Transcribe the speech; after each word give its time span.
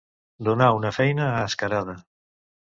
Donar 0.47 0.69
una 0.77 0.91
feina 0.99 1.27
a 1.35 1.45
escarada. 1.51 1.97